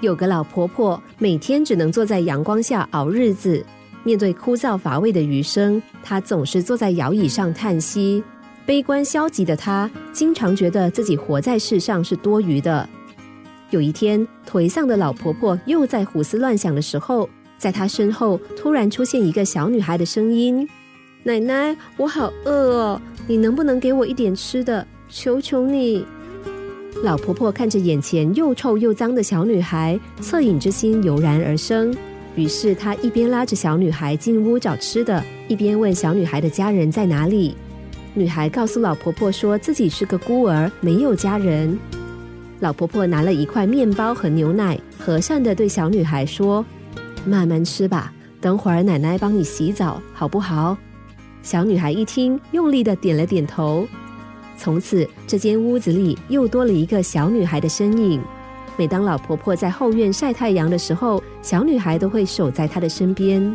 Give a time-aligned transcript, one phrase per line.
[0.00, 3.64] 有个老婆婆每天只能坐在阳光下熬日子，
[4.02, 8.22] 面对枯燥乏味的余生，她总是坐在摇椅上叹息。
[8.66, 12.88] 悲观消极的她，经常觉得自己活在世上是多余的。
[13.70, 20.68] 有一天，颓丧的老婆婆又在胡思乱想的时候，在她身后突然出现一个小女孩的声音
[21.24, 24.86] ：“奶奶，我好饿哦，你能不能给我一点吃的？
[25.08, 26.06] 求求你！”
[27.02, 31.94] 老婆婆看着眼前又臭又脏的小女孩，恻隐之心油然而生。
[32.34, 37.54] 于是她一边拉着小女孩进屋找吃的，一边问小女孩的家人在哪里。
[38.14, 41.78] 女孩告诉老婆婆说自己是个孤儿，没有家人。
[42.60, 46.64] 老婆婆拿了一块面包和牛奶，和善的对小女孩说
[47.26, 50.76] ：“慢慢吃吧，等会儿奶奶帮你洗澡，好不好？”
[51.42, 53.86] 小女孩一听，用力的点了点头。
[54.56, 58.22] 从此，这间屋子里又多了一个小女孩的身影。
[58.76, 63.54] 每当老婆婆在后院晒太阳的时候，小女孩都会守在她的身边。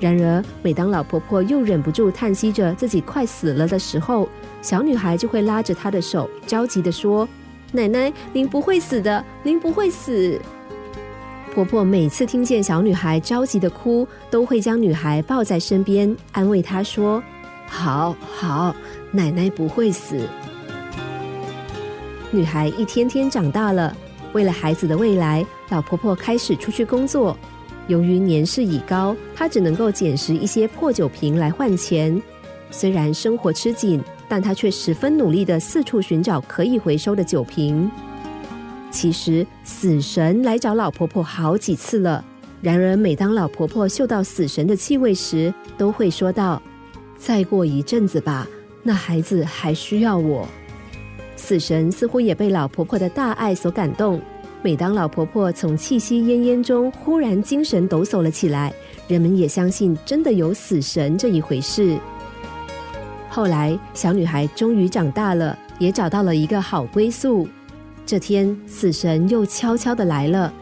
[0.00, 4.28] 然而，每当老婆婆又忍不住叹息着自己快死了的时候，
[4.62, 7.28] 小女孩就会拉着她的手，着急的说
[7.70, 10.40] ：“奶奶，您不会死的，您不会死。”
[11.54, 17.22] 婆婆每次听见小女孩着急的哭，都会将女孩抱在身边，安慰她说
[17.68, 18.74] ：“好好。”
[19.12, 20.28] 奶奶不会死。
[22.30, 23.96] 女孩一天天长大了，
[24.32, 27.36] 为了孩子的未来，老婆婆开始出去工作。
[27.88, 32.22] 由于年事已高，她只能够捡拾一些破酒瓶来换钱。
[32.70, 37.90] 虽然生活吃紧，但她却十分努力的四处寻找可以回收的酒瓶。
[38.92, 42.24] 其实死神来找老婆婆好几次了，
[42.62, 46.62] 然而每当老婆婆嗅到死神的气味时，都会说道
[47.18, 48.46] ：“再过一阵子吧。”
[48.82, 50.46] 那孩子还需要我。
[51.36, 54.20] 死神似乎也被老婆婆的大爱所感动。
[54.62, 58.70] 每当老婆婆从气息奄奄中忽然精神抖擞了起来，
[59.08, 61.96] 人们也相信真的有死神这一回事。
[63.30, 67.48] 后来，小女孩终于长大了，也找到了一个好归宿。
[68.04, 70.52] 这天，死神又悄悄的来了。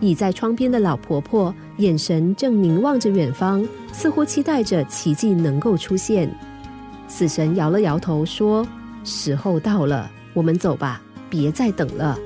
[0.00, 6.28] 倚在窗边的老婆婆眼神正凝望着远方，似乎期待着奇迹能够出现。
[7.14, 8.66] 死神摇了摇头，说
[9.04, 12.18] ：“时候到了，我们走吧，别再等了。”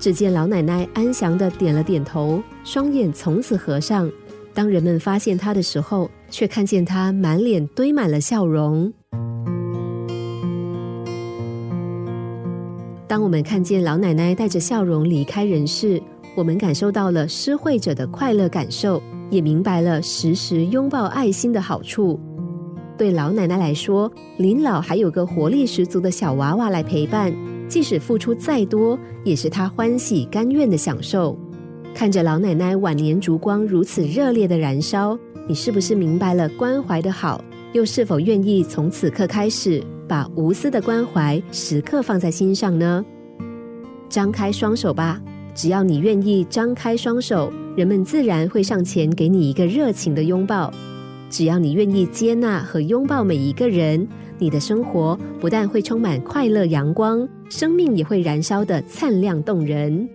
[0.00, 4.10] 只见老奶奶安详的点了点头，双眼从此合上。
[4.52, 8.92] 当人们发现她的时候，却看见她满脸堆满了笑容。
[13.06, 16.02] 当我们看见老奶奶带着笑容离开人世，
[16.34, 22.18] 我们感受到了施惠者的快乐感受，也明白了时时拥抱爱心的好处。
[22.96, 27.34] 对老奶奶来说，临老还有个活力十足的小娃娃来陪伴，
[27.68, 31.36] 即使付出再多，也是她欢喜甘愿的享受。
[31.94, 37.42] 看着老奶奶晚年烛光如此热烈的燃烧，你是不是明白了关怀的好？
[37.72, 43.04] 又是否愿意从此刻开始，把无私的关怀时刻放在心上呢？
[44.08, 45.20] 张开双手吧，
[45.54, 50.70] 只要你愿意张开双手，人们自然会上前给你一个热情的拥抱。
[51.32, 54.06] 只要你愿意接纳和拥抱每一个人，
[54.38, 60.06] 你的生活不但会充满快乐阳光，生命也会燃烧的灿亮动人。